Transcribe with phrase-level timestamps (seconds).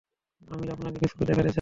[0.47, 1.49] আমি আপনাকে কিছু দেখাতে চাই।